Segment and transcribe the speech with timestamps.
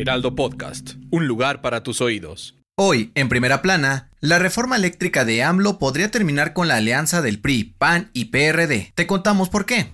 [0.00, 2.56] Heraldo Podcast, un lugar para tus oídos.
[2.74, 7.38] Hoy, en primera plana, la reforma eléctrica de AMLO podría terminar con la alianza del
[7.38, 8.92] PRI, PAN y PRD.
[8.94, 9.92] Te contamos por qué.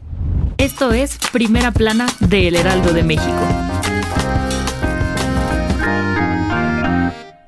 [0.58, 3.75] Esto es Primera Plana de El Heraldo de México.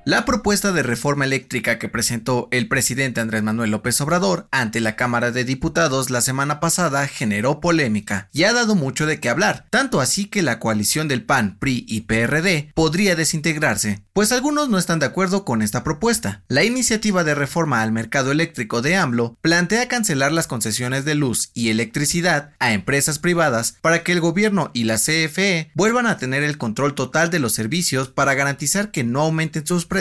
[0.09, 4.97] La propuesta de reforma eléctrica que presentó el presidente Andrés Manuel López Obrador ante la
[4.97, 9.67] Cámara de Diputados la semana pasada generó polémica y ha dado mucho de qué hablar,
[9.69, 14.79] tanto así que la coalición del PAN, PRI y PRD podría desintegrarse, pues algunos no
[14.79, 16.43] están de acuerdo con esta propuesta.
[16.49, 21.51] La iniciativa de reforma al mercado eléctrico de AMLO plantea cancelar las concesiones de luz
[21.53, 26.45] y electricidad a empresas privadas para que el gobierno y la CFE vuelvan a tener
[26.45, 29.98] el control total de los servicios para garantizar que no aumenten sus precios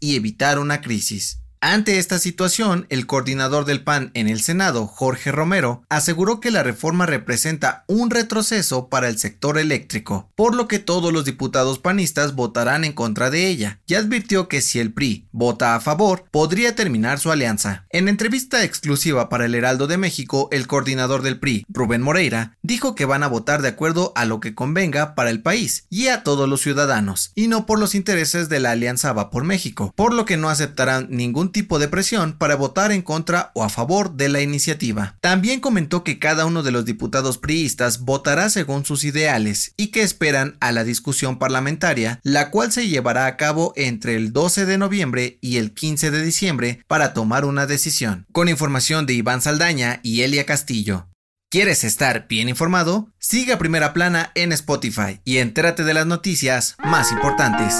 [0.00, 1.40] y evitar una crisis.
[1.62, 6.62] Ante esta situación, el coordinador del PAN en el Senado, Jorge Romero, aseguró que la
[6.62, 12.34] reforma representa un retroceso para el sector eléctrico, por lo que todos los diputados panistas
[12.34, 16.74] votarán en contra de ella, y advirtió que si el PRI vota a favor, podría
[16.74, 17.84] terminar su alianza.
[17.90, 22.94] En entrevista exclusiva para el Heraldo de México, el coordinador del PRI, Rubén Moreira, dijo
[22.94, 26.22] que van a votar de acuerdo a lo que convenga para el país y a
[26.22, 30.14] todos los ciudadanos, y no por los intereses de la alianza Va por México, por
[30.14, 34.14] lo que no aceptarán ningún tipo de presión para votar en contra o a favor
[34.14, 35.16] de la iniciativa.
[35.20, 40.02] También comentó que cada uno de los diputados priistas votará según sus ideales y que
[40.02, 44.78] esperan a la discusión parlamentaria, la cual se llevará a cabo entre el 12 de
[44.78, 48.26] noviembre y el 15 de diciembre para tomar una decisión.
[48.32, 51.06] Con información de Iván Saldaña y Elia Castillo.
[51.50, 53.08] ¿Quieres estar bien informado?
[53.18, 57.74] Siga Primera Plana en Spotify y entérate de las noticias más importantes.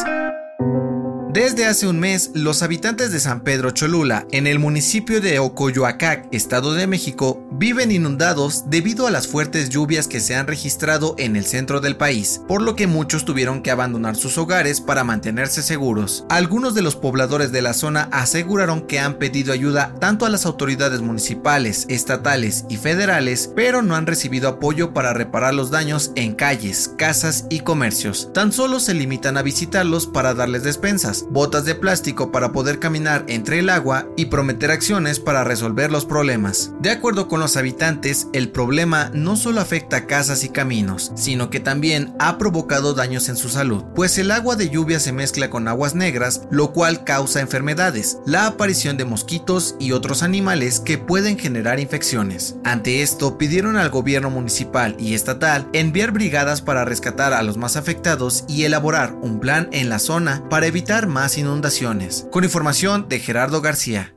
[1.32, 6.26] Desde hace un mes, los habitantes de San Pedro Cholula, en el municipio de Ocoyoacac,
[6.32, 11.36] Estado de México, viven inundados debido a las fuertes lluvias que se han registrado en
[11.36, 15.62] el centro del país, por lo que muchos tuvieron que abandonar sus hogares para mantenerse
[15.62, 16.24] seguros.
[16.30, 20.46] Algunos de los pobladores de la zona aseguraron que han pedido ayuda tanto a las
[20.46, 26.34] autoridades municipales, estatales y federales, pero no han recibido apoyo para reparar los daños en
[26.34, 28.32] calles, casas y comercios.
[28.34, 33.24] Tan solo se limitan a visitarlos para darles despensas botas de plástico para poder caminar
[33.28, 36.72] entre el agua y prometer acciones para resolver los problemas.
[36.80, 41.60] De acuerdo con los habitantes, el problema no solo afecta casas y caminos, sino que
[41.60, 45.68] también ha provocado daños en su salud, pues el agua de lluvia se mezcla con
[45.68, 51.38] aguas negras, lo cual causa enfermedades, la aparición de mosquitos y otros animales que pueden
[51.38, 52.56] generar infecciones.
[52.64, 57.76] Ante esto, pidieron al gobierno municipal y estatal enviar brigadas para rescatar a los más
[57.76, 62.26] afectados y elaborar un plan en la zona para evitar más inundaciones.
[62.32, 64.14] Con información de Gerardo García.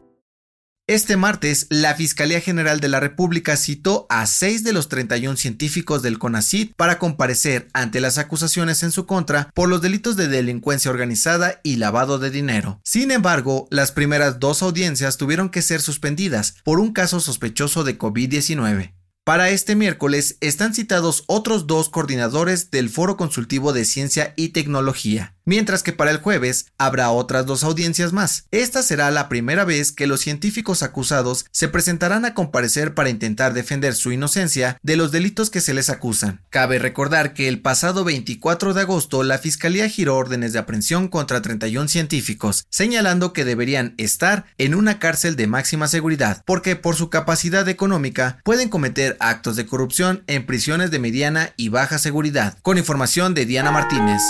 [0.85, 6.01] Este martes, la Fiscalía General de la República citó a seis de los 31 científicos
[6.01, 10.91] del CONACIT para comparecer ante las acusaciones en su contra por los delitos de delincuencia
[10.91, 12.81] organizada y lavado de dinero.
[12.83, 17.97] Sin embargo, las primeras dos audiencias tuvieron que ser suspendidas por un caso sospechoso de
[17.97, 18.93] COVID-19.
[19.25, 25.32] Para este miércoles están citados otros dos coordinadores del Foro Consultivo de Ciencia y Tecnología,
[25.45, 28.45] mientras que para el jueves habrá otras dos audiencias más.
[28.51, 33.53] Esta será la primera vez que los científicos acusados se presentarán a comparecer para intentar
[33.53, 36.41] defender su inocencia de los delitos que se les acusan.
[36.49, 41.41] Cabe recordar que el pasado 24 de agosto la Fiscalía giró órdenes de aprehensión contra
[41.41, 47.09] 31 científicos, señalando que deberían estar en una cárcel de máxima seguridad, porque por su
[47.09, 52.57] capacidad económica pueden cometer actos de corrupción en prisiones de mediana y baja seguridad.
[52.61, 54.21] Con información de Diana Martínez.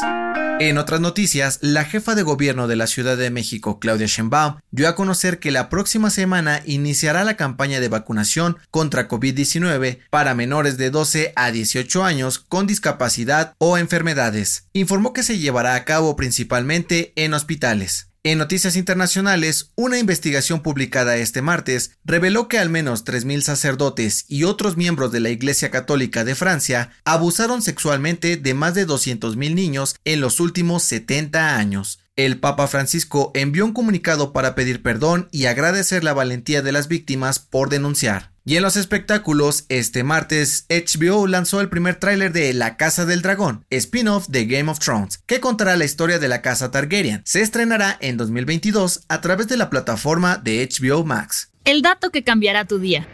[0.66, 4.88] En otras noticias, la jefa de gobierno de la Ciudad de México, Claudia Sheinbaum, dio
[4.88, 10.78] a conocer que la próxima semana iniciará la campaña de vacunación contra COVID-19 para menores
[10.78, 14.70] de 12 a 18 años con discapacidad o enfermedades.
[14.72, 18.13] Informó que se llevará a cabo principalmente en hospitales.
[18.26, 24.46] En noticias internacionales, una investigación publicada este martes reveló que al menos 3.000 sacerdotes y
[24.46, 29.98] otros miembros de la Iglesia Católica de Francia abusaron sexualmente de más de 200.000 niños
[30.06, 32.00] en los últimos 70 años.
[32.16, 36.88] El Papa Francisco envió un comunicado para pedir perdón y agradecer la valentía de las
[36.88, 38.33] víctimas por denunciar.
[38.46, 43.22] Y en los espectáculos, este martes HBO lanzó el primer tráiler de La Casa del
[43.22, 47.22] Dragón, spin-off de Game of Thrones, que contará la historia de la casa Targaryen.
[47.24, 51.52] Se estrenará en 2022 a través de la plataforma de HBO Max.
[51.64, 53.08] El dato que cambiará tu día.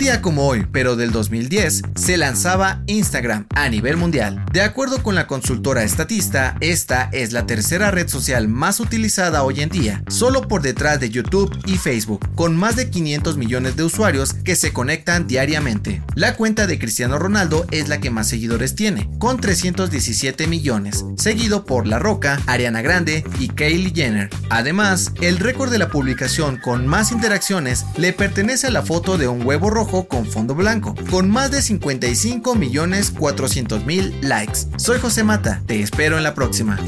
[0.00, 4.42] Día como hoy, pero del 2010, se lanzaba Instagram a nivel mundial.
[4.50, 9.60] De acuerdo con la consultora estatista, esta es la tercera red social más utilizada hoy
[9.60, 13.84] en día, solo por detrás de YouTube y Facebook, con más de 500 millones de
[13.84, 16.02] usuarios que se conectan diariamente.
[16.14, 21.66] La cuenta de Cristiano Ronaldo es la que más seguidores tiene, con 317 millones, seguido
[21.66, 24.30] por La Roca, Ariana Grande y Kylie Jenner.
[24.48, 29.28] Además, el récord de la publicación con más interacciones le pertenece a la foto de
[29.28, 34.60] un huevo con fondo blanco, con más de 55 millones 400 mil likes.
[34.76, 36.78] Soy José Mata, te espero en la próxima.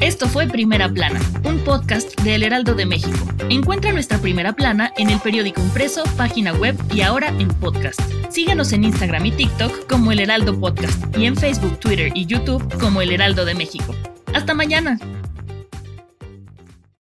[0.00, 3.18] Esto fue Primera Plana, un podcast de El Heraldo de México.
[3.48, 8.00] Encuentra nuestra Primera Plana en el periódico impreso, página web y ahora en podcast.
[8.30, 12.62] Síguenos en Instagram y TikTok como El Heraldo Podcast y en Facebook, Twitter y YouTube
[12.78, 13.94] como El Heraldo de México.
[14.34, 15.00] Hasta mañana.